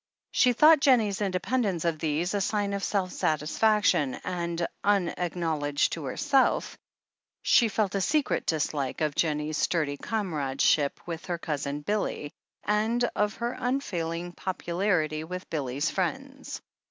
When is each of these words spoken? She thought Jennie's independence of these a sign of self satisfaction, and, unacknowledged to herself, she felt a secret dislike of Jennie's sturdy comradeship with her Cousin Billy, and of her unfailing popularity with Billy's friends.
She 0.31 0.53
thought 0.53 0.79
Jennie's 0.81 1.21
independence 1.21 1.85
of 1.85 1.99
these 1.99 2.33
a 2.33 2.41
sign 2.41 2.73
of 2.73 2.83
self 2.83 3.11
satisfaction, 3.11 4.15
and, 4.23 4.65
unacknowledged 4.83 5.93
to 5.93 6.05
herself, 6.05 6.75
she 7.43 7.67
felt 7.67 7.93
a 7.93 8.01
secret 8.01 8.47
dislike 8.47 9.01
of 9.01 9.13
Jennie's 9.13 9.59
sturdy 9.59 9.97
comradeship 9.97 10.99
with 11.05 11.27
her 11.27 11.37
Cousin 11.37 11.81
Billy, 11.81 12.31
and 12.63 13.07
of 13.15 13.35
her 13.35 13.55
unfailing 13.59 14.31
popularity 14.31 15.23
with 15.23 15.47
Billy's 15.51 15.91
friends. 15.91 16.63